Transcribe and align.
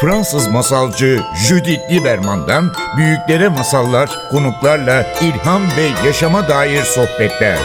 Fransız 0.00 0.46
masalcı 0.46 1.20
Judith 1.34 1.90
Lieberman'dan 1.90 2.72
büyüklere 2.96 3.48
masallar, 3.48 4.10
konuklarla 4.30 5.06
ilham 5.20 5.62
ve 5.62 6.06
yaşama 6.06 6.48
dair 6.48 6.82
sohbetler. 6.82 7.58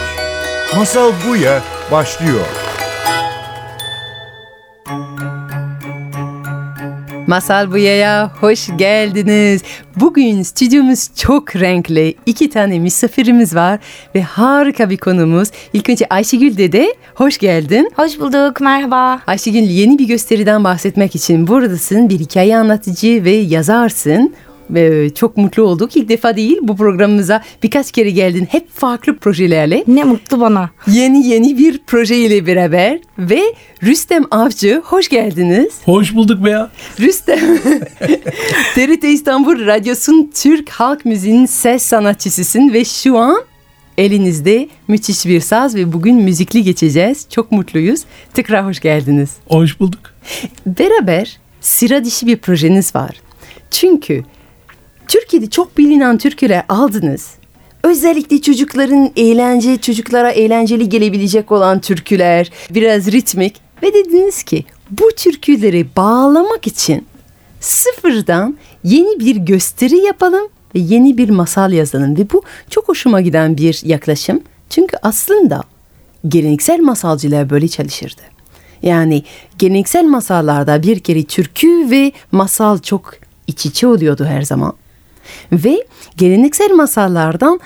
Masal 0.76 1.12
Buya 1.28 1.62
başlıyor. 1.92 2.65
Masal 7.28 7.72
Buya'ya 7.72 8.32
hoş 8.42 8.70
geldiniz. 8.78 9.62
Bugün 9.96 10.42
stüdyomuz 10.44 11.10
çok 11.16 11.56
renkli. 11.56 12.16
İki 12.26 12.50
tane 12.50 12.80
misafirimiz 12.80 13.56
var 13.56 13.80
ve 14.16 14.22
harika 14.22 14.90
bir 14.90 14.98
konumuz. 14.98 15.50
İlk 15.74 15.90
önce 15.90 16.06
Ayşegül 16.10 16.58
Dede, 16.58 16.96
hoş 17.16 17.38
geldin. 17.38 17.92
Hoş 17.96 18.20
bulduk, 18.20 18.62
merhaba. 18.62 19.22
Ayşegül 19.28 19.60
yeni 19.60 20.00
bir 20.00 20.08
gösteriden 20.08 20.64
bahsetmek 20.64 21.16
için 21.16 21.48
buradasın. 21.48 22.10
Bir 22.10 22.20
hikaye 22.20 22.58
anlatıcı 22.58 23.24
ve 23.24 23.32
yazarsın. 23.32 24.34
Ve 24.70 25.14
çok 25.14 25.38
mutlu 25.38 25.64
olduk. 25.64 25.96
İlk 25.96 26.10
defa 26.10 26.36
değil 26.36 26.58
bu 26.62 26.76
programımıza 26.76 27.44
birkaç 27.64 27.92
kere 27.92 28.10
geldin. 28.10 28.48
Hep 28.52 28.70
farklı 28.72 29.18
projelerle. 29.18 29.84
Ne 29.88 30.04
mutlu 30.04 30.40
bana. 30.40 30.70
Yeni 30.88 31.28
yeni 31.28 31.58
bir 31.58 31.82
proje 31.88 32.18
ile 32.18 32.48
beraber 32.48 33.00
ve 33.20 33.42
Rüstem 33.84 34.24
Avcı 34.32 34.82
hoş 34.86 35.10
geldiniz. 35.10 35.74
Hoş 35.86 36.16
bulduk 36.16 36.46
be 36.46 36.50
ya. 36.50 36.72
Rüstem 37.00 37.58
TRT 38.76 39.04
İstanbul 39.04 39.66
Radyosu'nun 39.66 40.32
Türk 40.36 40.70
Halk 40.70 41.06
Müziği'nin 41.06 41.46
ses 41.46 41.84
sanatçısısın 41.84 42.74
ve 42.74 42.86
şu 42.86 43.18
an 43.18 43.44
elinizde 43.98 44.70
müthiş 44.88 45.26
bir 45.26 45.40
saz 45.40 45.76
ve 45.76 45.94
bugün 45.94 46.16
müzikli 46.16 46.64
geçeceğiz. 46.64 47.26
Çok 47.30 47.52
mutluyuz. 47.52 48.02
Tekrar 48.34 48.66
hoş 48.66 48.80
geldiniz. 48.80 49.30
Hoş 49.48 49.80
bulduk. 49.80 50.14
Beraber 50.66 51.38
sıra 51.62 52.06
dışı 52.06 52.28
bir 52.28 52.38
projeniz 52.38 52.96
var. 52.96 53.22
Çünkü 53.72 54.24
Türkiye'de 55.08 55.50
çok 55.50 55.78
bilinen 55.78 56.18
türküler 56.18 56.64
aldınız. 56.70 57.32
Özellikle 57.84 58.42
çocukların 58.42 59.12
eğlence, 59.16 59.78
çocuklara 59.78 60.32
eğlenceli 60.32 60.90
gelebilecek 60.90 61.52
olan 61.52 61.82
türküler, 61.82 62.52
biraz 62.70 63.12
ritmik 63.12 63.56
ve 63.84 63.94
dediniz 63.94 64.44
ki 64.44 64.66
bu 64.92 65.10
türküleri 65.18 65.88
bağlamak 65.98 66.68
için 66.68 67.06
sıfırdan 67.60 68.58
yeni 68.84 69.20
bir 69.20 69.36
gösteri 69.36 69.98
yapalım 69.98 70.48
ve 70.76 70.80
yeni 70.80 71.18
bir 71.18 71.30
masal 71.30 71.74
yazalım 71.74 72.18
ve 72.18 72.32
bu 72.34 72.42
çok 72.70 72.88
hoşuma 72.88 73.22
giden 73.22 73.58
bir 73.58 73.82
yaklaşım. 73.86 74.42
Çünkü 74.70 74.98
aslında 75.02 75.64
geleneksel 76.28 76.80
masalcılar 76.80 77.50
böyle 77.50 77.68
çalışırdı. 77.68 78.22
Yani 78.82 79.24
geleneksel 79.58 80.04
masallarda 80.04 80.84
bir 80.84 81.00
kere 81.00 81.24
türkü 81.24 81.90
ve 81.90 82.12
masal 82.32 82.78
çok 82.80 83.14
iç 83.48 83.66
içe 83.66 83.88
oluyordu 83.88 84.26
her 84.26 84.42
zaman. 84.42 84.74
Ve 85.52 85.86
geleneksel 86.18 86.72
masallardan 86.72 87.60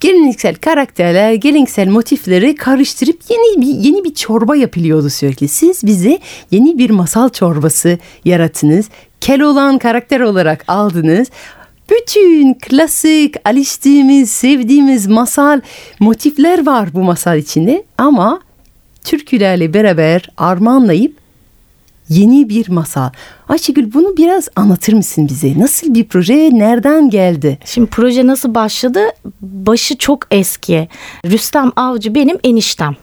geleneksel 0.00 0.54
karakterler, 0.54 1.34
geleneksel 1.34 1.88
motifleri 1.88 2.54
karıştırıp 2.54 3.18
yeni 3.28 3.60
bir 3.60 3.84
yeni 3.84 4.04
bir 4.04 4.14
çorba 4.14 4.56
yapılıyordu 4.56 5.10
sürekli. 5.10 5.48
Siz 5.48 5.86
bize 5.86 6.18
yeni 6.50 6.78
bir 6.78 6.90
masal 6.90 7.28
çorbası 7.28 7.98
yarattınız. 8.24 8.88
Keloğlan 9.20 9.78
karakter 9.78 10.20
olarak 10.20 10.64
aldınız. 10.68 11.28
Bütün 11.90 12.54
klasik, 12.54 13.34
alıştığımız, 13.44 14.30
sevdiğimiz 14.30 15.06
masal 15.06 15.60
motifler 16.00 16.66
var 16.66 16.88
bu 16.94 17.02
masal 17.02 17.38
içinde 17.38 17.84
ama 17.98 18.40
türkülerle 19.04 19.74
beraber 19.74 20.30
armağanlayıp 20.36 21.25
yeni 22.08 22.48
bir 22.48 22.68
masal. 22.68 23.10
Ayşegül 23.48 23.92
bunu 23.92 24.16
biraz 24.16 24.48
anlatır 24.56 24.92
mısın 24.92 25.28
bize? 25.28 25.58
Nasıl 25.58 25.94
bir 25.94 26.04
proje, 26.04 26.50
nereden 26.52 27.10
geldi? 27.10 27.58
Şimdi 27.64 27.90
proje 27.90 28.26
nasıl 28.26 28.54
başladı? 28.54 29.00
Başı 29.40 29.98
çok 29.98 30.22
eski. 30.30 30.88
Rüstem 31.24 31.72
Avcı 31.76 32.14
benim 32.14 32.38
eniştem. 32.44 32.96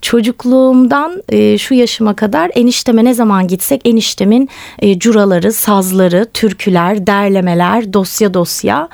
Çocukluğumdan 0.00 1.22
e, 1.28 1.58
şu 1.58 1.74
yaşıma 1.74 2.16
kadar 2.16 2.50
enişteme 2.54 3.04
ne 3.04 3.14
zaman 3.14 3.48
gitsek 3.48 3.80
eniştemin 3.84 4.48
e, 4.78 4.98
curaları, 4.98 5.52
sazları, 5.52 6.26
türküler, 6.34 7.06
derlemeler, 7.06 7.92
dosya 7.92 8.34
dosya 8.34 8.88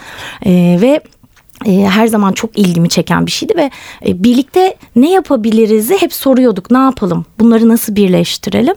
e, 0.47 0.79
ve 0.81 1.01
e, 1.67 1.89
her 1.89 2.07
zaman 2.07 2.33
çok 2.33 2.59
ilgimi 2.59 2.89
çeken 2.89 3.27
bir 3.27 3.31
şeydi 3.31 3.57
ve 3.57 3.71
e, 4.07 4.25
birlikte 4.25 4.77
ne 4.97 5.11
yapabiliriz'i 5.11 6.03
hep 6.03 6.13
soruyorduk. 6.13 6.71
Ne 6.71 6.79
yapalım? 6.79 7.25
Bunları 7.39 7.69
nasıl 7.69 7.97
birleştirelim? 7.97 8.75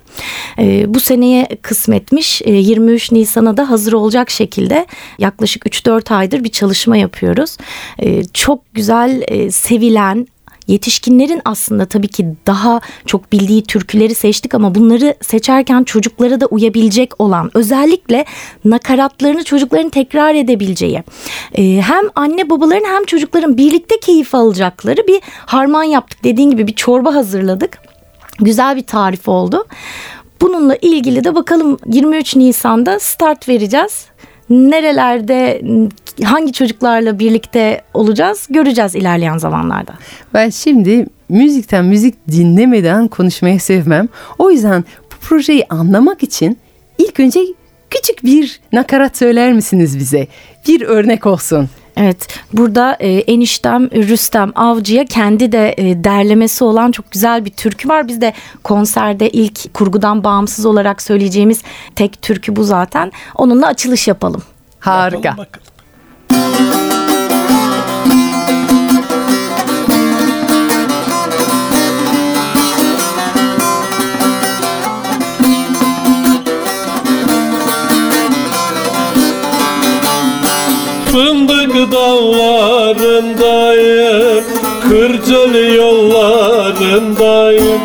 E, 0.59 0.93
bu 0.93 0.99
seneye 0.99 1.47
kısmetmiş. 1.61 2.41
E, 2.41 2.51
23 2.51 3.11
Nisan'a 3.11 3.57
da 3.57 3.69
hazır 3.69 3.93
olacak 3.93 4.29
şekilde 4.29 4.85
yaklaşık 5.19 5.65
3-4 5.65 6.13
aydır 6.13 6.43
bir 6.43 6.49
çalışma 6.49 6.97
yapıyoruz. 6.97 7.57
E, 7.99 8.23
çok 8.23 8.73
güzel, 8.73 9.21
e, 9.27 9.51
sevilen, 9.51 10.27
yetişkinlerin 10.67 11.41
aslında 11.45 11.85
tabii 11.85 12.07
ki 12.07 12.25
daha 12.47 12.81
çok 13.05 13.31
bildiği 13.31 13.63
türküleri 13.63 14.15
seçtik 14.15 14.55
ama 14.55 14.75
bunları 14.75 15.15
seçerken 15.21 15.83
çocuklara 15.83 16.41
da 16.41 16.45
uyabilecek 16.45 17.21
olan 17.21 17.51
özellikle 17.53 18.25
nakaratlarını 18.65 19.43
çocukların 19.43 19.89
tekrar 19.89 20.35
edebileceği 20.35 21.03
e, 21.57 21.81
hem 21.81 22.03
anne 22.15 22.49
babaların 22.49 22.89
hem 22.89 23.05
çocukların 23.05 23.57
birlikte 23.57 23.99
keyif 23.99 24.35
alacakları 24.35 25.07
bir 25.07 25.21
harman 25.45 25.83
yaptık. 25.83 26.23
Dediğin 26.23 26.51
gibi 26.51 26.67
bir 26.67 26.75
çorba 26.75 27.15
hazırladık. 27.15 27.77
Güzel 28.39 28.75
bir 28.75 28.83
tarif 28.83 29.27
oldu. 29.27 29.65
Bununla 30.41 30.75
ilgili 30.75 31.23
de 31.23 31.35
bakalım 31.35 31.77
23 31.85 32.35
Nisan'da 32.35 32.99
start 32.99 33.49
vereceğiz 33.49 34.05
nerelerde 34.49 35.61
hangi 36.23 36.53
çocuklarla 36.53 37.19
birlikte 37.19 37.81
olacağız 37.93 38.47
göreceğiz 38.49 38.95
ilerleyen 38.95 39.37
zamanlarda. 39.37 39.93
Ben 40.33 40.49
şimdi 40.49 41.05
müzikten 41.29 41.85
müzik 41.85 42.27
dinlemeden 42.31 43.07
konuşmayı 43.07 43.59
sevmem. 43.59 44.07
O 44.39 44.51
yüzden 44.51 44.85
bu 45.11 45.15
projeyi 45.21 45.65
anlamak 45.69 46.23
için 46.23 46.57
ilk 46.97 47.19
önce 47.19 47.39
küçük 47.89 48.23
bir 48.23 48.59
nakarat 48.73 49.17
söyler 49.17 49.53
misiniz 49.53 49.99
bize? 49.99 50.27
Bir 50.67 50.81
örnek 50.81 51.25
olsun. 51.25 51.69
Evet 51.97 52.27
burada 52.53 52.97
e, 52.99 53.09
eniştem 53.09 53.91
Rüstem 53.91 54.51
Avcı'ya 54.55 55.05
kendi 55.05 55.51
de 55.51 55.75
e, 55.77 56.03
derlemesi 56.03 56.63
olan 56.63 56.91
çok 56.91 57.11
güzel 57.11 57.45
bir 57.45 57.49
türkü 57.49 57.89
var. 57.89 58.07
Biz 58.07 58.21
de 58.21 58.33
konserde 58.63 59.29
ilk 59.29 59.73
kurgudan 59.73 60.23
bağımsız 60.23 60.65
olarak 60.65 61.01
söyleyeceğimiz 61.01 61.61
tek 61.95 62.21
türkü 62.21 62.55
bu 62.55 62.63
zaten. 62.63 63.11
Onunla 63.35 63.67
açılış 63.67 64.07
yapalım. 64.07 64.43
Harika. 64.79 65.27
Yapalım. 65.27 65.49
Fındık 81.15 81.91
dallarındayım 81.91 84.43
Kırcalı 84.89 85.57
yollarındayım. 85.57 87.81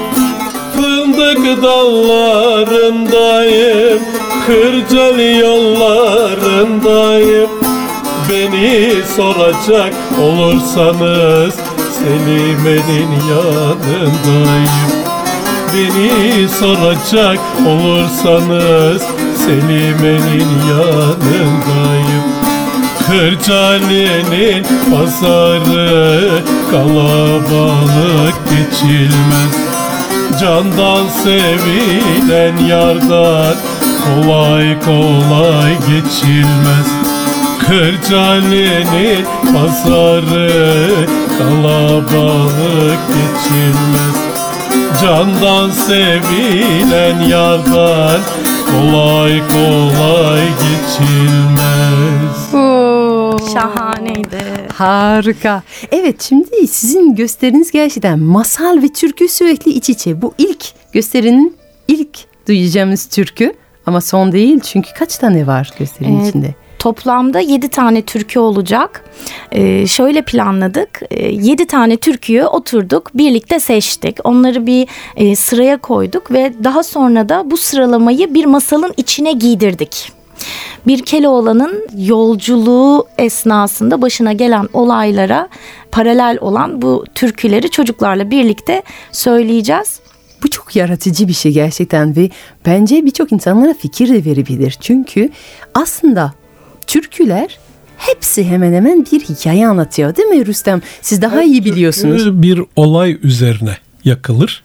Fındık 0.77 1.63
dallarındayım 1.63 4.01
Kırcalı 4.47 5.23
yollarındayım 5.23 7.50
Beni 8.53 9.03
soracak 9.17 9.95
olursanız 10.23 11.55
Selime'nin 11.99 13.11
yanındayım. 13.31 14.91
Beni 15.75 16.49
soracak 16.49 17.39
olursanız 17.67 19.03
Selime'nin 19.37 20.49
yanındayım. 20.69 22.25
Kırcaali'nin 23.07 24.67
pazarı 24.91 26.43
kalabalık 26.71 28.35
geçilmez. 28.51 29.53
Candan 30.41 31.09
sevilen 31.09 32.57
yardan 32.67 33.55
kolay 34.05 34.81
kolay 34.81 35.73
geçilmez 35.73 37.10
Kırcaali'nin 37.67 39.25
pazarı 39.53 41.07
kalabalık 41.39 42.99
geçilmez 43.09 44.17
Candan 45.03 45.71
sevilen 45.71 47.21
yardan 47.21 48.21
kolay 48.67 49.43
kolay 49.49 50.41
geçilmez. 50.47 52.51
Şahaneydi. 53.55 54.41
Harika. 54.75 55.63
Evet 55.93 56.23
şimdi 56.23 56.67
sizin 56.67 57.15
gösteriniz 57.15 57.71
gerçekten 57.71 58.19
masal 58.19 58.83
ve 58.83 58.89
türkü 58.89 59.29
sürekli 59.29 59.71
iç 59.71 59.91
içe. 59.91 60.23
Bu 60.23 60.35
ilk 60.39 60.65
gösterinin 60.93 61.57
ilk 61.89 62.19
duyacağımız 62.49 63.07
türkü 63.07 63.53
Ama 63.87 64.01
son 64.01 64.33
değil 64.33 64.61
çünkü 64.61 64.89
kaç 64.99 65.17
tane 65.19 65.47
var 65.47 65.71
gösterinin 65.79 66.25
Ee, 66.25 66.29
içinde? 66.29 66.55
Toplamda 66.81 67.41
7 67.41 67.69
tane 67.69 68.03
türkü 68.03 68.39
olacak. 68.39 69.05
Ee, 69.53 69.87
şöyle 69.87 70.23
planladık. 70.23 71.03
7 71.31 71.67
tane 71.67 71.97
türküyü 71.97 72.45
oturduk, 72.45 73.11
birlikte 73.15 73.61
seçtik. 73.61 74.19
Onları 74.25 74.67
bir 74.67 74.89
e, 75.17 75.37
sıraya 75.37 75.77
koyduk 75.77 76.33
ve 76.33 76.53
daha 76.65 76.83
sonra 76.83 77.29
da 77.29 77.51
bu 77.51 77.57
sıralamayı 77.57 78.35
bir 78.35 78.45
masalın 78.45 78.95
içine 78.97 79.33
giydirdik. 79.33 80.13
Bir 80.87 81.03
Keloğlan'ın 81.03 81.87
yolculuğu 81.97 83.07
esnasında 83.19 84.03
başına 84.03 84.33
gelen 84.33 84.69
olaylara 84.73 85.49
paralel 85.93 86.39
olan 86.41 86.83
bu 86.83 87.05
türküleri 87.15 87.71
çocuklarla 87.71 88.31
birlikte 88.31 88.83
söyleyeceğiz. 89.13 90.01
Bu 90.43 90.51
çok 90.51 90.77
yaratıcı 90.77 91.29
bir 91.29 91.33
şey 91.33 91.53
gerçekten 91.53 92.17
ve 92.17 92.31
bence 92.67 93.05
birçok 93.05 93.33
insanlara 93.33 93.75
fikir 93.75 94.09
de 94.09 94.31
verebilir. 94.31 94.77
Çünkü 94.81 95.31
aslında 95.75 96.40
türküler 96.87 97.59
hepsi 97.97 98.45
hemen 98.45 98.73
hemen 98.73 99.07
bir 99.13 99.21
hikaye 99.21 99.67
anlatıyor 99.67 100.17
değil 100.17 100.29
mi 100.29 100.47
Rüstem? 100.47 100.83
Siz 101.03 101.23
daha 101.23 101.43
iyi 101.43 101.65
biliyorsunuz. 101.65 102.43
Bir 102.43 102.63
olay 102.77 103.19
üzerine 103.23 103.77
yakılır. 104.05 104.63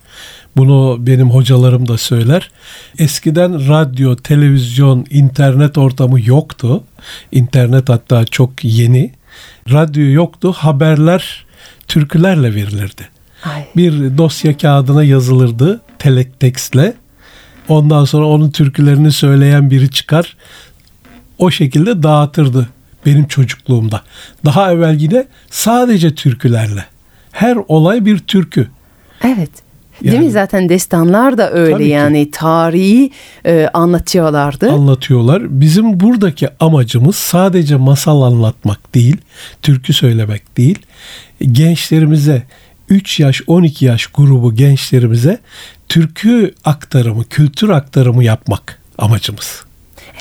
Bunu 0.58 0.98
benim 1.00 1.30
hocalarım 1.30 1.88
da 1.88 1.98
söyler. 1.98 2.52
Eskiden 3.00 3.70
radyo, 3.70 4.16
televizyon, 4.16 5.06
internet 5.10 5.78
ortamı 5.78 6.22
yoktu. 6.26 6.84
İnternet 7.32 7.90
hatta 7.90 8.26
çok 8.26 8.64
yeni. 8.64 9.12
Radyo 9.72 10.12
yoktu. 10.12 10.52
Haberler 10.52 11.46
türkülerle 11.88 12.56
verilirdi. 12.56 13.10
Ay. 13.44 13.66
Bir 13.76 14.18
dosya 14.18 14.58
kağıdına 14.58 15.04
yazılırdı 15.04 15.82
teletekstle. 16.00 16.94
Ondan 17.68 18.06
sonra 18.06 18.26
onun 18.26 18.52
türkülerini 18.52 19.12
söyleyen 19.12 19.72
biri 19.72 19.90
çıkar. 19.92 20.36
O 21.38 21.52
şekilde 21.52 22.04
dağıtırdı 22.04 22.70
benim 23.06 23.28
çocukluğumda. 23.28 24.02
Daha 24.46 24.72
evvel 24.72 24.96
yine 25.00 25.26
sadece 25.50 26.16
türkülerle. 26.16 26.86
Her 27.32 27.58
olay 27.68 28.06
bir 28.06 28.18
türkü. 28.20 28.68
Evet. 29.24 29.50
Değil 30.04 30.14
Yani- 30.14 30.26
mi 30.26 30.32
zaten 30.32 30.70
destanlar 30.70 31.38
da 31.38 31.52
öyle 31.52 31.72
Tabii 31.74 31.84
ki. 31.84 31.90
yani 31.90 32.32
tarihi 32.32 33.12
e, 33.46 33.68
anlatıyorlardı. 33.74 34.72
anlatıyorlar. 34.72 35.60
Bizim 35.62 36.00
buradaki 36.00 36.48
amacımız 36.60 37.16
sadece 37.16 37.76
masal 37.76 38.22
anlatmak 38.22 38.96
değil, 38.96 39.18
türkü 39.62 39.94
söylemek 39.94 40.58
değil. 40.58 40.80
Gençlerimize 41.52 42.44
3 42.90 43.20
yaş 43.20 43.42
12 43.48 43.86
yaş 43.86 44.08
grubu 44.08 44.56
gençlerimize 44.56 45.40
türkü 45.90 46.54
aktarımı, 46.66 47.24
kültür 47.24 47.70
aktarımı 47.70 48.24
yapmak 48.24 48.82
amacımız. 48.98 49.64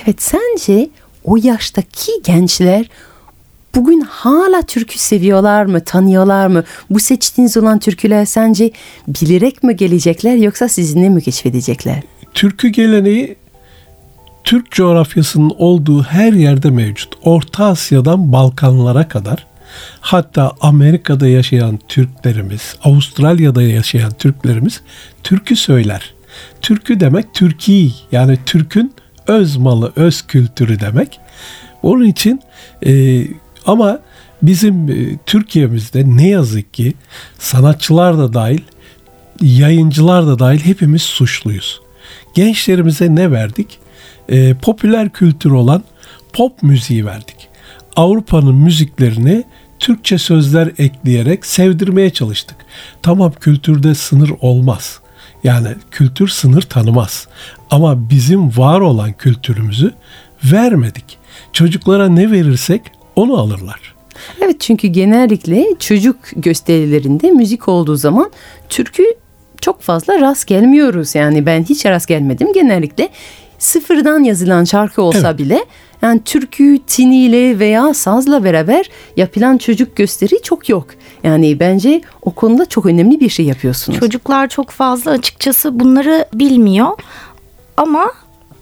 Evet 0.05 0.23
sence 0.23 0.91
o 1.25 1.37
yaştaki 1.37 2.13
gençler 2.25 2.87
bugün 3.75 4.01
hala 4.01 4.63
türkü 4.63 4.99
seviyorlar 4.99 5.65
mı, 5.65 5.81
tanıyorlar 5.85 6.47
mı? 6.47 6.65
Bu 6.91 7.01
seçtiğiniz 7.01 7.57
olan 7.57 7.79
türküler 7.79 8.25
sence 8.25 8.71
bilerek 9.09 9.63
mi 9.63 9.77
gelecekler 9.77 10.37
yoksa 10.37 10.69
sizinle 10.69 11.09
mi 11.09 11.23
keşfedecekler? 11.23 12.03
Türkü 12.35 12.69
geleneği 12.69 13.37
Türk 14.45 14.71
coğrafyasının 14.71 15.53
olduğu 15.59 16.03
her 16.03 16.33
yerde 16.33 16.71
mevcut. 16.71 17.15
Orta 17.23 17.65
Asya'dan 17.65 18.33
Balkanlara 18.33 19.09
kadar 19.09 19.47
hatta 20.01 20.53
Amerika'da 20.61 21.29
yaşayan 21.29 21.79
Türklerimiz, 21.89 22.77
Avustralya'da 22.85 23.63
yaşayan 23.63 24.13
Türklerimiz 24.13 24.81
türkü 25.23 25.57
söyler. 25.57 26.15
Türkü 26.63 27.01
demek 27.01 27.35
Türkiye 27.35 27.91
yani 28.13 28.39
Türk'ün 28.47 28.95
öz 29.27 29.57
malı, 29.57 29.93
öz 29.97 30.23
kültürü 30.23 30.81
demek. 30.81 31.21
Onun 31.83 32.05
için 32.05 32.41
e, 32.87 33.25
ama 33.67 33.99
bizim 34.43 34.89
e, 34.89 35.19
Türkiye'mizde 35.27 36.17
ne 36.17 36.29
yazık 36.29 36.75
ki 36.75 36.95
sanatçılar 37.39 38.19
da 38.19 38.35
dahil 38.35 38.61
yayıncılar 39.43 40.27
da 40.27 40.39
dahil 40.39 40.61
hepimiz 40.61 41.03
suçluyuz. 41.03 41.81
Gençlerimize 42.35 43.15
ne 43.15 43.31
verdik? 43.31 43.79
Ee, 44.29 44.55
popüler 44.55 45.11
kültür 45.11 45.51
olan 45.51 45.83
pop 46.33 46.63
müziği 46.63 47.07
verdik. 47.07 47.49
Avrupa'nın 47.97 48.55
müziklerini 48.55 49.45
Türkçe 49.79 50.19
sözler 50.19 50.71
ekleyerek 50.79 51.47
sevdirmeye 51.47 52.11
çalıştık. 52.11 52.57
Tamam 53.03 53.33
kültürde 53.41 53.95
sınır 53.95 54.31
olmaz. 54.41 55.01
Yani 55.45 55.69
kültür 55.91 56.29
sınır 56.29 56.63
tanımaz. 56.63 57.29
Ama 57.71 58.11
bizim 58.11 58.57
var 58.57 58.81
olan 58.81 59.13
kültürümüzü 59.13 59.93
vermedik. 60.45 61.19
Çocuklara 61.53 62.09
ne 62.09 62.31
verirsek 62.31 62.83
onu 63.17 63.37
alırlar. 63.37 63.95
Evet 64.41 64.61
çünkü 64.61 64.89
genellikle 64.89 65.65
çocuk 65.79 66.17
gösterilerinde 66.37 67.31
müzik 67.31 67.69
olduğu 67.69 67.97
zaman 67.97 68.31
türkü 68.69 69.05
çok 69.61 69.83
fazla 69.83 70.21
rast 70.21 70.47
gelmiyoruz. 70.47 71.15
Yani 71.15 71.47
ben 71.47 71.65
hiç 71.65 71.87
rast 71.87 72.09
gelmedim. 72.09 72.53
Genellikle 72.53 73.09
sıfırdan 73.59 74.25
yazılan 74.25 74.65
şarkı 74.65 75.03
olsa 75.03 75.29
Evet. 75.29 75.39
bile 75.39 75.65
yani 76.05 76.21
türkü 76.25 76.79
tiniyle 76.87 77.59
veya 77.59 77.95
sazla 77.95 78.45
beraber 78.45 78.91
yapılan 79.17 79.59
çocuk 79.59 79.97
gösteri 79.97 80.43
çok 80.43 80.69
yok. 80.69 80.87
Yani 81.23 81.61
bence 81.61 82.01
o 82.23 82.31
konuda 82.31 82.67
çok 82.67 82.87
önemli 82.87 83.21
bir 83.21 83.29
şey 83.29 83.47
yapıyorsunuz. 83.47 83.99
Çocuklar 83.99 84.49
çok 84.49 84.71
fazla 84.71 85.11
açıkçası 85.11 85.81
bunları 85.81 86.29
bilmiyor. 86.35 86.89
Ama 87.77 88.13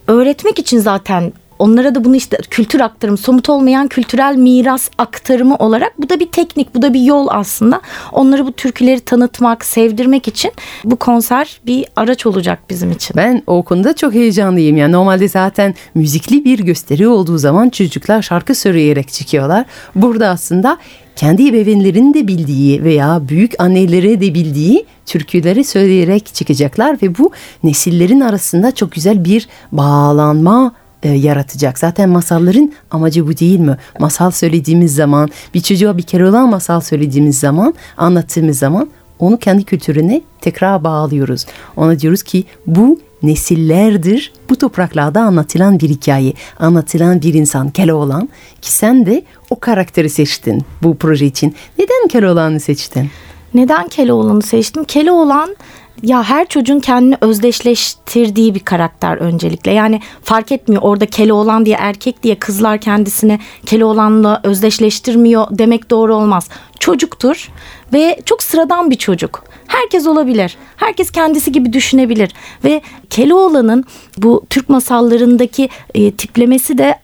öğretmek 0.08 0.58
için 0.58 0.78
zaten 0.78 1.32
onlara 1.62 1.94
da 1.94 2.04
bunu 2.04 2.16
işte 2.16 2.38
kültür 2.50 2.80
aktarımı, 2.80 3.16
somut 3.16 3.48
olmayan 3.48 3.88
kültürel 3.88 4.36
miras 4.36 4.90
aktarımı 4.98 5.56
olarak 5.56 5.92
bu 5.98 6.08
da 6.08 6.20
bir 6.20 6.26
teknik, 6.26 6.74
bu 6.74 6.82
da 6.82 6.94
bir 6.94 7.00
yol 7.00 7.26
aslında. 7.30 7.80
Onları 8.12 8.46
bu 8.46 8.52
türküleri 8.52 9.00
tanıtmak, 9.00 9.64
sevdirmek 9.64 10.28
için 10.28 10.52
bu 10.84 10.96
konser 10.96 11.60
bir 11.66 11.86
araç 11.96 12.26
olacak 12.26 12.58
bizim 12.70 12.90
için. 12.90 13.16
Ben 13.16 13.42
o 13.46 13.62
konuda 13.62 13.96
çok 13.96 14.14
heyecanlıyım. 14.14 14.76
Yani 14.76 14.92
normalde 14.92 15.28
zaten 15.28 15.74
müzikli 15.94 16.44
bir 16.44 16.58
gösteri 16.58 17.08
olduğu 17.08 17.38
zaman 17.38 17.68
çocuklar 17.68 18.22
şarkı 18.22 18.54
söyleyerek 18.54 19.12
çıkıyorlar. 19.12 19.64
Burada 19.94 20.28
aslında 20.28 20.78
kendi 21.16 21.48
ebeveynlerin 21.48 22.14
de 22.14 22.28
bildiği 22.28 22.84
veya 22.84 23.20
büyük 23.28 23.60
anneleri 23.60 24.20
de 24.20 24.34
bildiği 24.34 24.86
türküleri 25.06 25.64
söyleyerek 25.64 26.34
çıkacaklar 26.34 27.02
ve 27.02 27.18
bu 27.18 27.32
nesillerin 27.62 28.20
arasında 28.20 28.74
çok 28.74 28.92
güzel 28.92 29.24
bir 29.24 29.48
bağlanma 29.72 30.72
e, 31.02 31.10
yaratacak. 31.10 31.78
Zaten 31.78 32.08
masalların 32.08 32.72
amacı 32.90 33.26
bu 33.26 33.38
değil 33.38 33.60
mi? 33.60 33.76
Masal 33.98 34.30
söylediğimiz 34.30 34.94
zaman, 34.94 35.30
bir 35.54 35.60
çocuğa 35.60 35.98
bir 35.98 36.02
kere 36.02 36.28
olan 36.28 36.48
masal 36.48 36.80
söylediğimiz 36.80 37.38
zaman, 37.38 37.74
anlattığımız 37.96 38.58
zaman 38.58 38.88
onu 39.18 39.38
kendi 39.38 39.64
kültürüne 39.64 40.22
tekrar 40.40 40.84
bağlıyoruz. 40.84 41.46
Ona 41.76 41.98
diyoruz 41.98 42.22
ki 42.22 42.44
bu 42.66 43.00
nesillerdir 43.22 44.32
bu 44.50 44.58
topraklarda 44.58 45.20
anlatılan 45.20 45.80
bir 45.80 45.88
hikaye, 45.88 46.32
anlatılan 46.58 47.22
bir 47.22 47.34
insan 47.34 47.70
Keloğlan 47.70 48.28
ki 48.62 48.72
sen 48.72 49.06
de 49.06 49.22
o 49.50 49.60
karakteri 49.60 50.10
seçtin 50.10 50.62
bu 50.82 50.96
proje 50.96 51.26
için. 51.26 51.54
Neden 51.78 52.08
Keloğlan'ı 52.08 52.60
seçtin? 52.60 53.10
Neden 53.54 53.88
Keloğlan'ı 53.88 54.42
seçtim? 54.42 54.84
Keloğlan 54.84 55.56
ya 56.02 56.22
her 56.22 56.48
çocuğun 56.48 56.80
kendini 56.80 57.16
özdeşleştirdiği 57.20 58.54
bir 58.54 58.60
karakter 58.60 59.16
öncelikle. 59.16 59.72
Yani 59.72 60.00
fark 60.22 60.52
etmiyor 60.52 60.82
orada 60.82 61.06
Keloğlan 61.06 61.66
diye 61.66 61.76
erkek 61.80 62.22
diye 62.22 62.34
kızlar 62.34 62.78
kendisini 62.78 63.38
Keloğlan'la 63.66 64.40
özdeşleştirmiyor 64.44 65.46
demek 65.50 65.90
doğru 65.90 66.14
olmaz. 66.14 66.48
Çocuktur 66.78 67.50
ve 67.92 68.18
çok 68.24 68.42
sıradan 68.42 68.90
bir 68.90 68.96
çocuk. 68.96 69.44
Herkes 69.66 70.06
olabilir. 70.06 70.56
Herkes 70.76 71.10
kendisi 71.10 71.52
gibi 71.52 71.72
düşünebilir. 71.72 72.32
Ve 72.64 72.82
Keloğlan'ın 73.10 73.84
bu 74.18 74.44
Türk 74.50 74.68
masallarındaki 74.68 75.68
e, 75.94 76.10
tiplemesi 76.10 76.78
de 76.78 76.98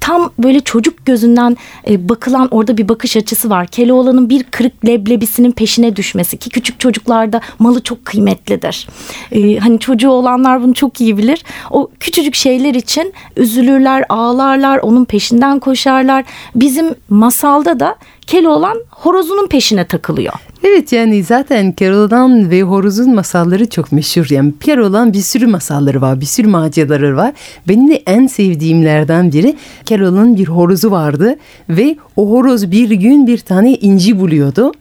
tam 0.00 0.30
böyle 0.38 0.60
çocuk 0.60 1.06
gözünden 1.06 1.56
e, 1.88 2.08
bakılan 2.08 2.48
orada 2.50 2.76
bir 2.76 2.88
bakış 2.88 3.16
açısı 3.16 3.50
var. 3.50 3.66
Keloğlan'ın 3.66 4.28
bir 4.28 4.42
kırık 4.42 4.86
leblebisinin 4.86 5.52
peşine 5.52 5.96
düşmesi 5.96 6.36
ki 6.36 6.50
küçük 6.50 6.80
çocuklarda 6.80 7.40
malı 7.58 7.82
çok 7.82 8.04
kıymetlidir. 8.04 8.88
E, 9.32 9.56
hani 9.58 9.78
çocuğu 9.78 10.10
olanlar 10.10 10.62
bunu 10.62 10.74
çok 10.74 11.00
iyi 11.00 11.18
bilir. 11.18 11.44
O 11.70 11.90
küçücük 12.00 12.34
şeyler 12.34 12.74
için 12.74 13.12
üzülürler, 13.36 14.04
ağlarlar, 14.08 14.78
onun 14.78 15.04
peşinden 15.04 15.58
koşarlar. 15.58 16.24
Bizim 16.54 16.94
masalda 17.10 17.80
da 17.80 17.96
Keloğlan 18.28 18.78
horozunun 18.90 19.46
peşine 19.46 19.86
takılıyor. 19.86 20.34
Evet 20.64 20.92
yani 20.92 21.24
zaten 21.24 21.72
Keloğlan 21.72 22.50
ve 22.50 22.62
Horoz'un 22.62 23.14
masalları 23.14 23.68
çok 23.68 23.92
meşhur. 23.92 24.26
Yani 24.30 24.52
Keloğlan 24.60 25.12
bir 25.12 25.20
sürü 25.20 25.46
masalları 25.46 26.00
var, 26.00 26.20
bir 26.20 26.26
sürü 26.26 26.48
maceraları 26.48 27.16
var. 27.16 27.32
Benim 27.68 27.90
de 27.90 28.02
en 28.06 28.26
sevdiğimlerden 28.26 29.32
biri 29.32 29.56
Keloğlan'ın 29.84 30.36
bir 30.36 30.48
horozu 30.48 30.90
vardı 30.90 31.36
ve 31.68 31.96
o 32.16 32.30
horoz 32.30 32.70
bir 32.70 32.90
gün 32.90 33.26
bir 33.26 33.38
tane 33.38 33.74
inci 33.74 34.20
buluyordu, 34.20 34.72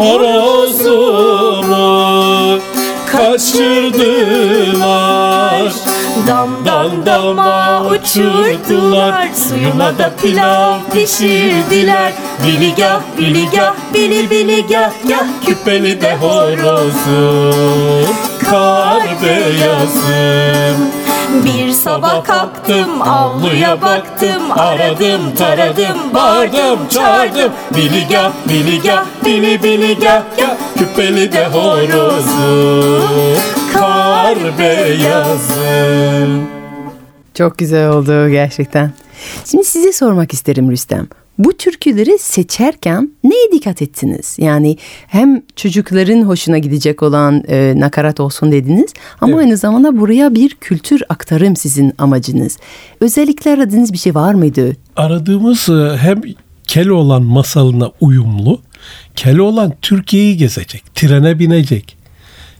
Horozumu 0.00 1.78
kaçırdılar. 3.12 4.60
Damdan 6.26 7.06
dama 7.06 7.82
uçurdular 7.86 9.28
Suyuna 9.48 9.98
da 9.98 10.12
pilav 10.22 10.74
pişirdiler. 10.92 12.12
Biligah 12.46 13.00
biligah 13.18 13.74
bili 13.94 14.30
biligah 14.30 14.92
gah 15.08 15.26
Küpeli 15.46 16.00
de 16.00 16.16
horozum 16.16 18.06
Kar 18.50 19.02
beyazım 19.22 20.99
Bir 21.44 21.70
sabah 21.72 22.24
kalktım 22.24 23.02
avluya 23.02 23.82
baktım 23.82 24.42
Aradım 24.56 25.34
taradım 25.38 26.14
bağırdım 26.14 26.88
çağırdım. 26.88 27.52
Biligah 27.76 28.32
biligah 28.48 29.04
bili 29.24 29.62
biligah 29.62 30.22
gah 30.38 30.56
Küpeli 30.78 31.32
de 31.32 31.46
horozum 31.46 33.04
Kar 33.72 34.58
beyazım 34.58 36.48
Çok 37.34 37.58
güzel 37.58 37.88
oldu 37.88 38.28
gerçekten. 38.28 38.92
Şimdi 39.44 39.64
size 39.64 39.92
sormak 39.92 40.32
isterim 40.32 40.70
Rüstem. 40.70 41.08
Bu 41.44 41.56
türküleri 41.56 42.18
seçerken 42.18 43.10
neye 43.24 43.52
dikkat 43.52 43.82
ettiniz? 43.82 44.36
Yani 44.40 44.76
hem 45.06 45.42
çocukların 45.56 46.22
hoşuna 46.22 46.58
gidecek 46.58 47.02
olan 47.02 47.42
e, 47.48 47.74
nakarat 47.76 48.20
olsun 48.20 48.52
dediniz 48.52 48.92
ama 49.20 49.32
Evet. 49.32 49.44
aynı 49.44 49.56
zamanda 49.56 50.00
buraya 50.00 50.34
bir 50.34 50.54
kültür 50.54 51.02
aktarım 51.08 51.56
sizin 51.56 51.92
amacınız. 51.98 52.58
Özellikle 53.00 53.50
aradığınız 53.50 53.92
bir 53.92 53.98
şey 53.98 54.14
var 54.14 54.34
mıydı? 54.34 54.76
aradığımız 54.96 55.68
e, 55.68 55.96
hem 55.96 56.20
Keloğlan 56.66 57.22
masalına 57.22 57.90
uyumlu, 58.00 58.60
Keloğlan 59.16 59.72
Türkiye'yi 59.82 60.36
gezecek, 60.36 60.94
trene 60.94 61.38
binecek. 61.38 61.96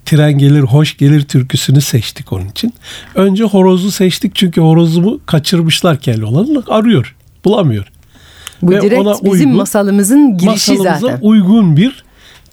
Tren 0.06 0.38
gelir, 0.38 0.60
hoş 0.60 0.96
gelir 0.96 1.22
türküsünü 1.22 1.80
seçtik 1.80 2.32
onun 2.32 2.48
için. 2.48 2.74
Önce 3.14 3.44
horozu 3.44 3.90
seçtik 3.90 4.34
çünkü 4.34 4.60
horozumu 4.60 5.20
kaçırmışlar 5.26 6.00
Keloğlan'ı 6.00 6.62
arıyor, 6.68 7.16
bulamıyor. 7.44 7.92
Bu 8.62 8.70
Ve 8.70 8.80
direkt 8.82 9.00
ona 9.00 9.12
bizim 9.14 9.30
uygun- 9.30 9.56
masalımızın 9.56 10.38
girişi 10.38 10.72
Masalımıza 10.72 10.98
zaten. 10.98 11.18
uygun 11.22 11.76
bir 11.76 12.04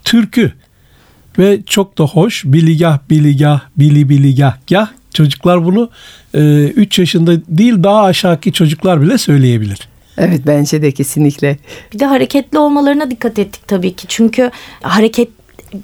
türkü. 0.04 0.54
Ve 1.40 1.60
çok 1.66 1.98
da 1.98 2.04
hoş. 2.04 2.44
Biligah, 2.46 3.00
biligah, 3.10 3.62
bili 3.78 4.10
biligah, 4.10 4.58
gah. 4.70 4.88
Çocuklar 5.14 5.66
bunu 5.66 5.90
3 6.34 7.00
yaşında 7.00 7.32
değil 7.48 7.84
daha 7.84 8.04
aşağıki 8.04 8.54
çocuklar 8.54 9.02
bile 9.02 9.18
söyleyebilir. 9.18 9.80
Evet 10.18 10.42
bence 10.48 10.82
de 10.82 10.92
kesinlikle. 10.92 11.58
Bir 11.94 12.00
de 12.00 12.06
hareketli 12.06 12.58
olmalarına 12.58 13.12
dikkat 13.12 13.40
ettik 13.40 13.68
tabii 13.68 13.94
ki. 13.96 14.06
Çünkü 14.08 14.52
hareket 14.82 15.30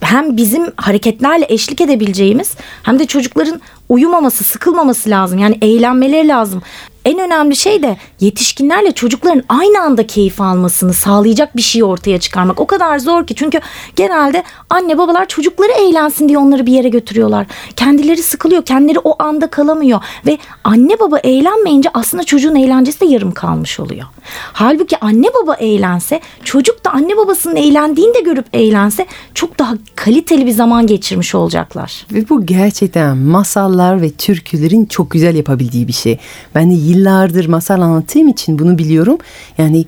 hem 0.02 0.38
bizim 0.38 0.64
hareketlerle 0.76 1.46
eşlik 1.50 1.82
edebileceğimiz 1.82 2.52
hem 2.84 3.00
de 3.00 3.06
çocukların 3.06 3.62
uyumaması, 3.90 4.44
sıkılmaması 4.44 5.10
lazım. 5.10 5.40
Yani 5.40 5.58
eğlenmeleri 5.62 6.28
lazım. 6.28 6.62
En 7.06 7.20
önemli 7.20 7.56
şey 7.56 7.84
de 7.84 7.98
yetişkinlerle 8.20 8.92
çocukların 8.92 9.44
aynı 9.50 9.82
anda 9.82 10.08
keyif 10.08 10.42
almasını 10.42 10.94
sağlayacak 10.94 11.58
bir 11.58 11.62
şey 11.62 11.84
ortaya 11.84 12.20
çıkarmak. 12.20 12.60
O 12.60 12.68
kadar 12.68 13.00
zor 13.00 13.28
ki 13.28 13.36
çünkü 13.36 13.60
genelde 13.96 14.44
anne 14.70 14.98
babalar 14.98 15.26
çocukları 15.26 15.72
eğlensin 15.72 16.30
diye 16.30 16.38
onları 16.38 16.66
bir 16.66 16.72
yere 16.72 16.90
götürüyorlar. 16.90 17.48
Kendileri 17.76 18.24
sıkılıyor, 18.24 18.66
kendileri 18.66 19.00
o 19.00 19.24
anda 19.24 19.48
kalamıyor 19.48 20.00
ve 20.26 20.38
anne 20.64 21.00
baba 21.00 21.18
eğlenmeyince 21.18 21.90
aslında 21.94 22.24
çocuğun 22.24 22.56
eğlencesi 22.56 23.02
de 23.02 23.06
yarım 23.06 23.32
kalmış 23.32 23.80
oluyor. 23.80 24.06
Halbuki 24.54 25.00
anne 25.00 25.28
baba 25.42 25.54
eğlense, 25.54 26.22
çocuk 26.44 26.86
da 26.86 26.92
anne 26.92 27.18
babasının 27.18 27.56
eğlendiğini 27.56 28.14
de 28.14 28.20
görüp 28.20 28.46
eğlense 28.54 29.06
çok 29.34 29.60
daha 29.60 29.74
kaliteli 30.04 30.46
bir 30.46 30.52
zaman 30.52 30.88
geçirmiş 30.88 31.36
olacaklar. 31.36 32.06
Ve 32.14 32.30
bu 32.30 32.46
gerçekten 32.46 33.18
masallar 33.18 34.02
ve 34.02 34.12
türkülerin 34.12 34.86
çok 34.86 35.12
güzel 35.12 35.36
yapabildiği 35.36 35.88
bir 35.88 35.94
şey. 35.94 36.18
Ben 36.56 36.72
de 36.72 36.74
yıllardır 36.74 37.46
masal 37.46 37.82
anlattığım 37.82 38.28
için 38.28 38.60
bunu 38.60 38.78
biliyorum. 38.78 39.18
Yani 39.58 39.86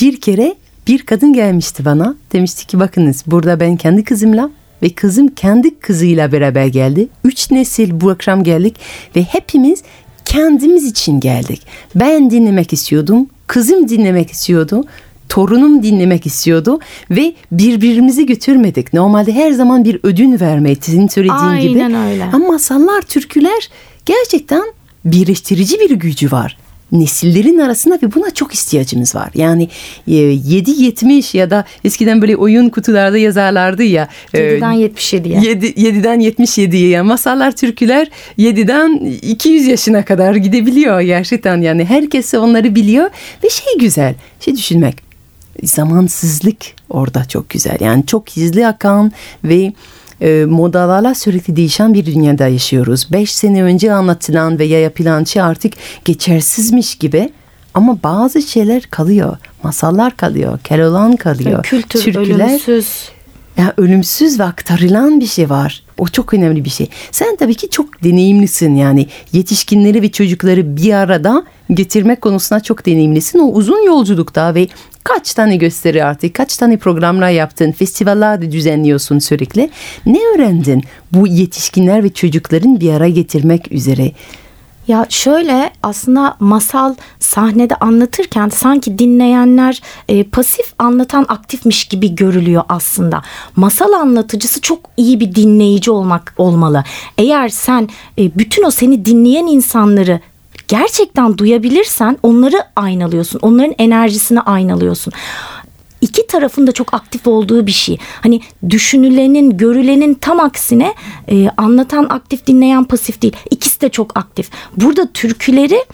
bir 0.00 0.20
kere 0.20 0.54
bir 0.86 1.06
kadın 1.06 1.32
gelmişti 1.32 1.84
bana. 1.84 2.14
Demişti 2.32 2.66
ki 2.66 2.80
bakınız 2.80 3.24
burada 3.26 3.60
ben 3.60 3.76
kendi 3.76 4.04
kızımla 4.04 4.50
ve 4.82 4.88
kızım 4.88 5.28
kendi 5.28 5.78
kızıyla 5.78 6.32
beraber 6.32 6.66
geldi. 6.66 7.08
Üç 7.24 7.50
nesil 7.50 8.00
bu 8.00 8.10
akşam 8.10 8.44
geldik 8.44 8.76
ve 9.16 9.22
hepimiz 9.22 9.82
kendimiz 10.24 10.84
için 10.84 11.20
geldik. 11.20 11.62
Ben 11.94 12.30
dinlemek 12.30 12.72
istiyordum, 12.72 13.26
kızım 13.46 13.88
dinlemek 13.88 14.30
istiyordu 14.30 14.84
torunum 15.28 15.82
dinlemek 15.82 16.26
istiyordu 16.26 16.78
ve 17.10 17.34
birbirimizi 17.52 18.26
götürmedik. 18.26 18.92
Normalde 18.92 19.32
her 19.32 19.52
zaman 19.52 19.84
bir 19.84 20.00
ödün 20.02 20.40
vermek 20.40 20.84
sizin 20.84 21.08
söylediğin 21.08 21.68
gibi. 21.68 21.84
Aynen 21.84 22.12
öyle. 22.12 22.24
Ama 22.32 22.46
masallar, 22.46 23.02
türküler 23.02 23.70
gerçekten 24.06 24.62
birleştirici 25.04 25.80
bir 25.80 25.90
gücü 25.90 26.32
var. 26.32 26.56
Nesillerin 26.92 27.58
arasında 27.58 27.98
ve 28.02 28.14
buna 28.14 28.30
çok 28.30 28.54
ihtiyacımız 28.54 29.14
var. 29.14 29.30
Yani 29.34 29.68
e, 30.08 30.12
7-70 30.12 31.36
ya 31.36 31.50
da 31.50 31.64
eskiden 31.84 32.22
böyle 32.22 32.36
oyun 32.36 32.68
kutularda 32.68 33.18
yazarlardı 33.18 33.82
ya. 33.82 34.08
e, 34.34 34.38
7'den 34.38 34.74
77'ye. 34.74 35.40
7, 35.50 35.66
7'den 35.66 36.20
77'ye 36.20 36.88
yani 36.88 37.06
masallar 37.06 37.56
türküler 37.56 38.10
7'den 38.38 39.18
200 39.22 39.66
yaşına 39.66 40.04
kadar 40.04 40.34
gidebiliyor 40.34 41.00
gerçekten 41.00 41.60
yani 41.60 41.84
herkes 41.84 42.34
onları 42.34 42.74
biliyor 42.74 43.10
ve 43.44 43.50
şey 43.50 43.78
güzel 43.80 44.14
şey 44.40 44.56
düşünmek 44.56 45.13
zamansızlık 45.62 46.56
orada 46.90 47.24
çok 47.24 47.50
güzel 47.50 47.76
yani 47.80 48.06
çok 48.06 48.36
hızlı 48.36 48.66
akan 48.66 49.12
ve 49.44 49.72
e, 50.20 50.44
modalarla 50.44 51.14
sürekli 51.14 51.56
değişen 51.56 51.94
bir 51.94 52.06
dünyada 52.06 52.48
yaşıyoruz. 52.48 53.08
5 53.12 53.34
sene 53.34 53.62
önce 53.62 53.92
anlatılan 53.92 54.58
veya 54.58 54.80
yapılan 54.80 55.24
şey 55.24 55.42
artık 55.42 55.72
geçersizmiş 56.04 56.94
gibi 56.94 57.30
ama 57.74 58.02
bazı 58.02 58.42
şeyler 58.42 58.82
kalıyor. 58.82 59.36
Masallar 59.62 60.16
kalıyor, 60.16 60.58
keloğlan 60.64 61.16
kalıyor. 61.16 61.62
Kültür 61.62 62.00
türküler 62.02 62.48
ölümsüz. 62.48 63.08
ya 63.56 63.74
ölümsüz 63.76 64.40
ve 64.40 64.44
aktarılan 64.44 65.20
bir 65.20 65.26
şey 65.26 65.50
var. 65.50 65.82
O 65.98 66.08
çok 66.08 66.34
önemli 66.34 66.64
bir 66.64 66.70
şey. 66.70 66.88
Sen 67.10 67.36
tabii 67.36 67.54
ki 67.54 67.70
çok 67.70 68.04
deneyimlisin 68.04 68.74
yani. 68.74 69.06
Yetişkinleri 69.32 70.02
ve 70.02 70.12
çocukları 70.12 70.76
bir 70.76 70.92
arada 70.92 71.44
getirmek 71.70 72.20
konusunda 72.20 72.60
çok 72.60 72.86
deneyimlisin. 72.86 73.38
O 73.38 73.44
uzun 73.44 73.86
yolculukta 73.86 74.54
ve 74.54 74.68
kaç 75.04 75.34
tane 75.34 75.56
gösteri 75.56 76.04
artık, 76.04 76.34
kaç 76.34 76.56
tane 76.56 76.76
programlar 76.76 77.30
yaptın, 77.30 77.72
festivaller 77.72 78.42
de 78.42 78.52
düzenliyorsun 78.52 79.18
sürekli. 79.18 79.70
Ne 80.06 80.18
öğrendin 80.34 80.84
bu 81.12 81.26
yetişkinler 81.26 82.04
ve 82.04 82.12
çocukların 82.12 82.80
bir 82.80 82.92
araya 82.92 83.10
getirmek 83.10 83.72
üzere? 83.72 84.12
Ya 84.88 85.06
şöyle 85.08 85.70
aslında 85.82 86.36
masal 86.40 86.94
sahnede 87.20 87.74
anlatırken 87.76 88.48
sanki 88.48 88.98
dinleyenler 88.98 89.82
e, 90.08 90.24
pasif 90.24 90.72
anlatan 90.78 91.26
aktifmiş 91.28 91.84
gibi 91.84 92.14
görülüyor 92.14 92.62
aslında. 92.68 93.22
Masal 93.56 93.92
anlatıcısı 93.92 94.60
çok 94.60 94.80
iyi 94.96 95.20
bir 95.20 95.34
dinleyici 95.34 95.90
olmak 95.90 96.34
olmalı. 96.38 96.84
Eğer 97.18 97.48
sen 97.48 97.88
e, 98.18 98.38
bütün 98.38 98.64
o 98.64 98.70
seni 98.70 99.04
dinleyen 99.04 99.46
insanları 99.46 100.20
gerçekten 100.68 101.38
duyabilirsen 101.38 102.18
onları 102.22 102.56
aynalıyorsun. 102.76 103.38
Onların 103.42 103.74
enerjisini 103.78 104.40
aynalıyorsun 104.40 105.12
iki 106.04 106.26
tarafın 106.26 106.66
da 106.66 106.72
çok 106.72 106.94
aktif 106.94 107.26
olduğu 107.26 107.66
bir 107.66 107.72
şey. 107.72 107.98
Hani 108.20 108.40
düşünülenin, 108.70 109.56
görülenin 109.56 110.14
tam 110.14 110.40
aksine 110.40 110.94
e, 111.28 111.48
anlatan 111.56 112.06
aktif, 112.08 112.46
dinleyen 112.46 112.84
pasif 112.84 113.22
değil. 113.22 113.36
İkisi 113.50 113.80
de 113.80 113.88
çok 113.88 114.18
aktif. 114.18 114.50
Burada 114.76 115.12
türküleri 115.12 115.84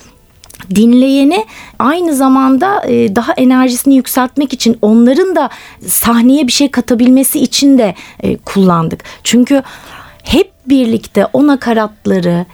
dinleyeni 0.75 1.47
aynı 1.79 2.15
zamanda 2.15 2.85
e, 2.87 3.17
daha 3.17 3.33
enerjisini 3.33 3.97
yükseltmek 3.97 4.53
için 4.53 4.79
onların 4.83 5.37
da 5.37 5.51
sahneye 5.87 6.47
bir 6.47 6.53
şey 6.53 6.71
katabilmesi 6.71 7.41
için 7.41 7.79
de 7.79 7.95
e, 8.21 8.37
kullandık. 8.37 9.05
Çünkü 9.25 9.63
hep 10.23 10.53
birlikte 10.67 11.27
o 11.33 11.47
nakaratları 11.47 12.47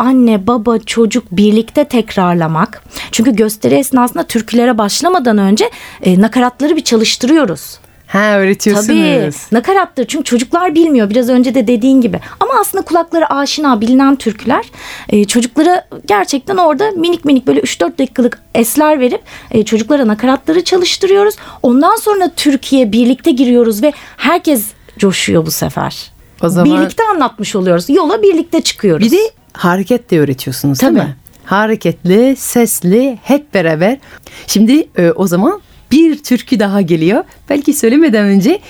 anne, 0.00 0.46
baba, 0.46 0.78
çocuk 0.78 1.24
birlikte 1.32 1.84
tekrarlamak. 1.84 2.82
Çünkü 3.12 3.36
gösteri 3.36 3.74
esnasında 3.74 4.22
türkülere 4.22 4.78
başlamadan 4.78 5.38
önce 5.38 5.70
e, 6.02 6.20
nakaratları 6.20 6.76
bir 6.76 6.84
çalıştırıyoruz. 6.84 7.78
Ha 8.06 8.38
öğretiyorsunuz. 8.38 8.86
Tabii 8.86 9.30
nakarattır 9.52 10.04
çünkü 10.06 10.24
çocuklar 10.24 10.74
bilmiyor 10.74 11.10
biraz 11.10 11.28
önce 11.28 11.54
de 11.54 11.66
dediğin 11.66 12.00
gibi 12.00 12.20
ama 12.40 12.52
aslında 12.60 12.84
kulakları 12.84 13.32
aşina 13.32 13.80
bilinen 13.80 14.16
türküler 14.16 14.64
e, 15.08 15.24
çocuklara 15.24 15.84
gerçekten 16.06 16.56
orada 16.56 16.90
minik 16.90 17.24
minik 17.24 17.46
böyle 17.46 17.60
3-4 17.60 17.98
dakikalık 17.98 18.42
esler 18.54 19.00
verip 19.00 19.20
e, 19.50 19.64
çocuklara 19.64 20.06
nakaratları 20.06 20.64
çalıştırıyoruz 20.64 21.34
ondan 21.62 21.96
sonra 21.96 22.30
Türkiye 22.36 22.92
birlikte 22.92 23.30
giriyoruz 23.30 23.82
ve 23.82 23.92
herkes 24.16 24.64
coşuyor 24.98 25.46
bu 25.46 25.50
sefer. 25.50 26.10
O 26.42 26.48
zaman- 26.48 26.78
Birlikte 26.78 27.02
anlatmış 27.04 27.56
oluyoruz 27.56 27.84
yola 27.88 28.22
birlikte 28.22 28.60
çıkıyoruz. 28.60 29.06
Bir 29.06 29.10
de 29.18 29.30
hareket 29.52 30.10
de 30.10 30.20
öğretiyorsunuz 30.20 30.78
Tabii. 30.78 30.96
değil 30.96 31.08
mi? 31.08 31.16
Hareketli, 31.44 32.36
sesli, 32.36 33.18
hep 33.22 33.54
beraber. 33.54 33.98
Şimdi 34.46 34.88
e, 34.98 35.10
o 35.10 35.26
zaman 35.26 35.60
bir 35.90 36.22
türkü 36.22 36.58
daha 36.60 36.80
geliyor. 36.80 37.24
Belki 37.48 37.72
söylemeden 37.72 38.24
önce 38.24 38.60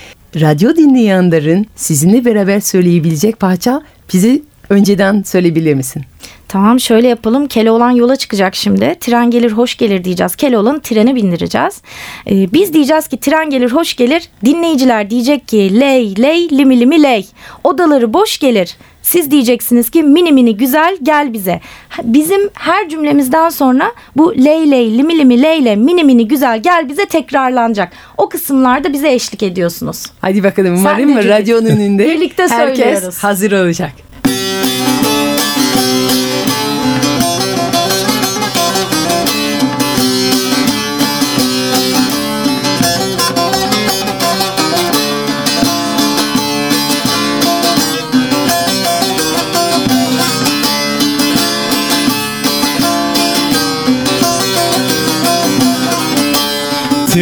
radyo 0.40 0.76
dinleyenlerin 0.76 1.66
sizinle 1.76 2.24
beraber 2.24 2.60
söyleyebilecek 2.60 3.40
parça 3.40 3.82
bizi 4.12 4.42
önceden 4.70 5.22
söyleyebilir 5.22 5.74
misin? 5.74 6.02
Tamam 6.48 6.80
şöyle 6.80 7.08
yapalım. 7.08 7.46
Keloğlan 7.48 7.90
yola 7.90 8.16
çıkacak 8.16 8.54
şimdi. 8.54 8.96
Tren 9.00 9.30
gelir 9.30 9.52
hoş 9.52 9.76
gelir 9.76 10.04
diyeceğiz. 10.04 10.36
Keloğlan'ı 10.36 10.80
trene 10.80 11.14
bindireceğiz. 11.14 11.82
Ee, 12.30 12.52
biz 12.52 12.72
diyeceğiz 12.72 13.08
ki 13.08 13.20
tren 13.20 13.50
gelir 13.50 13.70
hoş 13.72 13.96
gelir. 13.96 14.28
Dinleyiciler 14.44 15.10
diyecek 15.10 15.48
ki 15.48 15.80
ley 15.80 16.14
ley 16.22 16.48
limi 16.50 16.80
limi 16.80 17.02
ley. 17.02 17.26
Odaları 17.64 18.12
boş 18.12 18.38
gelir. 18.38 18.76
Siz 19.02 19.30
diyeceksiniz 19.30 19.90
ki 19.90 20.02
mini 20.02 20.32
mini 20.32 20.56
güzel 20.56 20.96
gel 21.02 21.32
bize. 21.32 21.60
Bizim 22.02 22.40
her 22.54 22.88
cümlemizden 22.88 23.48
sonra 23.48 23.92
bu 24.16 24.34
ley 24.44 24.70
ley 24.70 24.98
limi 24.98 25.18
limi 25.18 25.42
leyle 25.42 25.76
mini 25.76 26.04
mini 26.04 26.28
güzel 26.28 26.62
gel 26.62 26.88
bize 26.88 27.06
tekrarlanacak. 27.06 27.92
O 28.18 28.28
kısımlarda 28.28 28.92
bize 28.92 29.12
eşlik 29.12 29.42
ediyorsunuz. 29.42 30.06
Hadi 30.20 30.44
bakalım 30.44 30.74
umarım 30.74 31.16
radyonun 31.16 31.66
önünde 31.66 32.04
Birlikte 32.08 32.42
herkes 32.48 32.84
söylüyoruz. 32.84 33.18
hazır 33.24 33.52
olacak. 33.52 33.92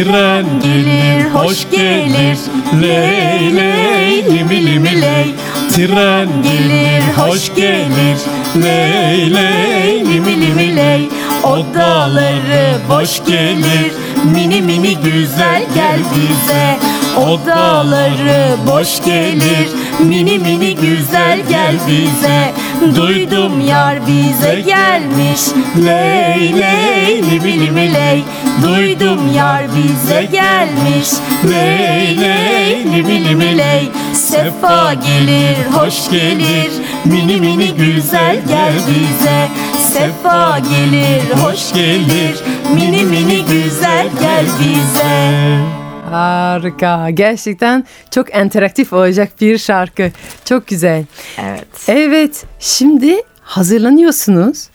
Tren 0.03 0.45
gelir, 0.63 1.25
hoş 1.33 1.69
gelir. 1.71 2.37
Ley 2.81 3.55
ley, 3.55 4.25
limi 4.25 4.65
limi 4.65 5.01
ley. 5.01 5.35
Tren 5.75 6.29
gelir, 6.43 7.03
hoş 7.17 7.55
gelir. 7.55 8.17
Ley 8.63 9.33
ley, 9.33 10.05
limi 10.05 10.41
limi 10.41 10.75
ley. 10.75 11.09
Odaları 11.43 12.77
boş 12.89 13.25
gelir. 13.25 13.91
Mini 14.35 14.61
mini 14.61 14.97
güzel 14.97 15.63
gel 15.75 15.99
bize. 16.15 16.77
Odaları 17.17 18.55
boş 18.67 19.05
gelir. 19.05 19.67
Mini 19.99 20.39
mini 20.39 20.75
güzel 20.75 21.39
gel 21.49 21.75
bize. 21.87 22.53
Duydum 22.95 23.61
yar 23.61 24.07
bize 24.07 24.61
gelmiş. 24.61 25.41
Ley 25.85 26.53
ley, 26.59 27.23
limi 27.31 27.59
limi 27.59 27.93
ley. 27.93 28.23
Duydum 28.63 29.33
yar 29.35 29.63
bize 29.75 30.23
gelmiş 30.31 31.09
Ley 31.49 32.19
ley 32.19 32.83
limi 32.93 33.25
limi 33.25 33.57
ley 33.57 33.89
Sefa 34.13 34.93
gelir 34.93 35.57
hoş 35.73 36.09
gelir 36.11 36.71
Mini 37.05 37.41
mini 37.41 37.75
güzel 37.75 38.37
gel 38.47 38.73
bize 38.73 39.47
Sefa 39.93 40.59
gelir 40.59 41.43
hoş 41.43 41.73
gelir 41.73 42.35
Mini 42.75 43.03
mini 43.03 43.45
güzel 43.45 44.07
gel 44.21 44.45
bize 44.59 45.78
Harika. 46.11 47.09
Gerçekten 47.09 47.83
çok 48.11 48.35
interaktif 48.35 48.93
olacak 48.93 49.29
bir 49.41 49.57
şarkı. 49.57 50.11
Çok 50.45 50.67
güzel. 50.67 51.05
Evet. 51.37 51.67
Evet. 51.87 52.45
Şimdi 52.59 53.21
hazırlanıyorsunuz. 53.41 54.69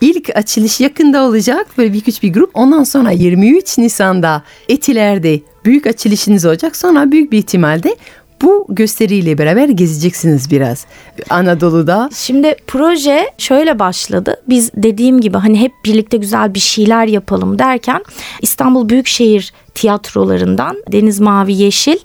İlk 0.00 0.36
açılış 0.36 0.80
yakında 0.80 1.22
olacak. 1.22 1.66
Böyle 1.78 1.92
bir 1.92 2.00
küçük 2.00 2.22
bir 2.22 2.32
grup. 2.32 2.50
Ondan 2.54 2.84
sonra 2.84 3.10
23 3.10 3.78
Nisan'da 3.78 4.42
Etiler'de 4.68 5.40
büyük 5.64 5.86
açılışınız 5.86 6.44
olacak. 6.44 6.76
Sonra 6.76 7.12
büyük 7.12 7.32
bir 7.32 7.38
ihtimalle 7.38 7.96
bu 8.42 8.66
gösteriyle 8.68 9.38
beraber 9.38 9.68
gezeceksiniz 9.68 10.50
biraz. 10.50 10.86
Anadolu'da. 11.30 12.10
Şimdi 12.14 12.56
proje 12.66 13.30
şöyle 13.38 13.78
başladı. 13.78 14.36
Biz 14.48 14.70
dediğim 14.76 15.20
gibi 15.20 15.38
hani 15.38 15.60
hep 15.60 15.72
birlikte 15.84 16.16
güzel 16.16 16.54
bir 16.54 16.60
şeyler 16.60 17.06
yapalım 17.06 17.58
derken 17.58 18.04
İstanbul 18.42 18.88
Büyükşehir 18.88 19.52
tiyatrolarından 19.74 20.76
Deniz 20.92 21.20
Mavi 21.20 21.52
Yeşil 21.52 21.96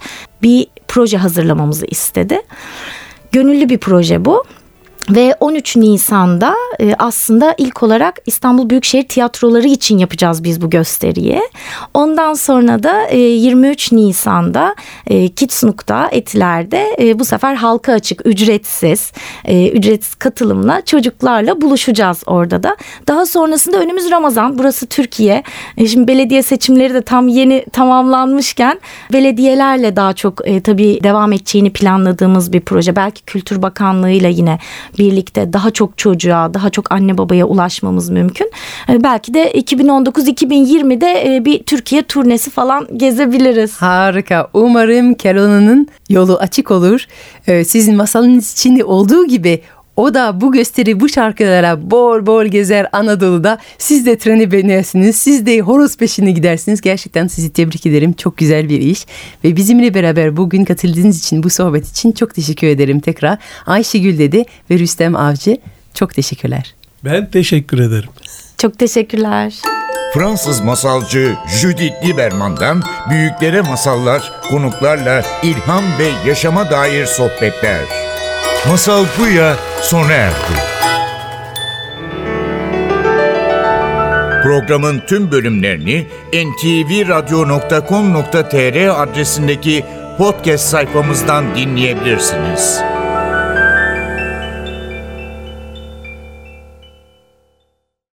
bir 0.41 0.67
proje 0.87 1.17
hazırlamamızı 1.17 1.85
istedi. 1.85 2.41
Gönüllü 3.31 3.69
bir 3.69 3.77
proje 3.77 4.25
bu. 4.25 4.43
Ve 5.09 5.35
13 5.39 5.75
Nisan'da 5.75 6.55
e, 6.79 6.93
aslında 6.99 7.55
ilk 7.57 7.83
olarak 7.83 8.19
İstanbul 8.25 8.69
Büyükşehir 8.69 9.07
Tiyatroları 9.07 9.67
için 9.67 9.97
yapacağız 9.97 10.43
biz 10.43 10.61
bu 10.61 10.69
gösteriyi. 10.69 11.41
Ondan 11.93 12.33
sonra 12.33 12.83
da 12.83 13.07
e, 13.07 13.17
23 13.17 13.91
Nisan'da 13.91 14.75
e, 15.07 15.27
Kitsnuk'ta 15.27 16.09
Etiler'de 16.11 16.95
e, 16.99 17.19
bu 17.19 17.25
sefer 17.25 17.55
halka 17.55 17.93
açık 17.93 18.25
ücretsiz 18.25 19.11
e, 19.45 19.69
ücretsiz 19.69 20.15
katılımla 20.15 20.81
çocuklarla 20.85 21.61
buluşacağız 21.61 22.23
orada 22.25 22.63
da. 22.63 22.77
Daha 23.07 23.25
sonrasında 23.25 23.77
önümüz 23.77 24.11
Ramazan 24.11 24.57
burası 24.57 24.87
Türkiye. 24.87 25.43
E, 25.77 25.87
şimdi 25.87 26.07
belediye 26.07 26.43
seçimleri 26.43 26.93
de 26.93 27.01
tam 27.01 27.27
yeni 27.27 27.65
tamamlanmışken 27.73 28.79
belediyelerle 29.13 29.95
daha 29.95 30.13
çok 30.13 30.47
e, 30.47 30.61
tabii 30.61 30.99
devam 31.03 31.33
edeceğini 31.33 31.73
planladığımız 31.73 32.53
bir 32.53 32.61
proje. 32.61 32.95
Belki 32.95 33.23
Kültür 33.23 33.61
Bakanlığı'yla 33.61 34.29
yine 34.29 34.59
birlikte 34.97 35.53
daha 35.53 35.71
çok 35.71 35.97
çocuğa, 35.97 36.53
daha 36.53 36.69
çok 36.69 36.91
anne 36.91 37.17
babaya 37.17 37.45
ulaşmamız 37.45 38.09
mümkün. 38.09 38.51
E, 38.89 39.03
belki 39.03 39.33
de 39.33 39.51
2019-2020'de 39.51 41.35
e, 41.35 41.45
bir 41.45 41.63
Türkiye 41.63 42.03
turnesi 42.03 42.49
falan 42.51 42.87
gezebiliriz. 42.97 43.77
Harika. 43.77 44.49
Umarım 44.53 45.17
Carolyna'nın 45.17 45.87
yolu 46.09 46.37
açık 46.37 46.71
olur. 46.71 47.05
Ee, 47.47 47.63
sizin 47.63 47.95
masalınız 47.95 48.51
içinde 48.51 48.83
olduğu 48.83 49.25
gibi 49.27 49.61
o 49.97 50.13
da 50.13 50.41
bu 50.41 50.51
gösteri 50.51 50.99
bu 50.99 51.09
şarkılara 51.09 51.91
bol 51.91 52.25
bol 52.25 52.45
gezer 52.45 52.87
Anadolu'da. 52.91 53.57
Siz 53.77 54.05
de 54.05 54.17
treni 54.17 54.51
beğenirsiniz. 54.51 55.15
Siz 55.15 55.45
de 55.45 55.59
horoz 55.59 55.97
peşine 55.97 56.31
gidersiniz. 56.31 56.81
Gerçekten 56.81 57.27
sizi 57.27 57.53
tebrik 57.53 57.85
ederim. 57.85 58.13
Çok 58.13 58.37
güzel 58.37 58.69
bir 58.69 58.81
iş. 58.81 59.05
Ve 59.43 59.55
bizimle 59.55 59.93
beraber 59.93 60.37
bugün 60.37 60.65
katıldığınız 60.65 61.19
için 61.19 61.43
bu 61.43 61.49
sohbet 61.49 61.89
için 61.89 62.11
çok 62.11 62.35
teşekkür 62.35 62.67
ederim 62.67 62.99
tekrar. 62.99 63.37
Ayşegül 63.65 64.19
dedi 64.19 64.45
ve 64.71 64.79
Rüstem 64.79 65.15
Avcı 65.15 65.57
çok 65.93 66.13
teşekkürler. 66.13 66.75
Ben 67.03 67.31
teşekkür 67.31 67.79
ederim. 67.79 68.09
Çok 68.57 68.79
teşekkürler. 68.79 69.53
Fransız 70.13 70.61
masalcı 70.61 71.35
Judith 71.61 72.05
Lieberman'dan 72.05 72.83
büyüklere 73.09 73.61
masallar, 73.61 74.31
konuklarla 74.49 75.23
ilham 75.43 75.83
ve 75.99 76.29
yaşama 76.29 76.71
dair 76.71 77.05
sohbetler. 77.05 78.06
Masal 78.65 79.05
Buya 79.19 79.55
sona 79.81 80.13
erdi. 80.13 80.53
Programın 84.43 85.01
tüm 85.07 85.31
bölümlerini 85.31 86.07
ntvradio.com.tr 86.33 89.01
adresindeki 89.03 89.85
podcast 90.17 90.69
sayfamızdan 90.69 91.55
dinleyebilirsiniz. 91.55 92.81